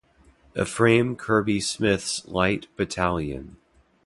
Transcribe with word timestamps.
Ephraim 0.59 1.15
Kirby 1.15 1.59
Smith's 1.59 2.27
light 2.27 2.65
battalion. 2.75 3.57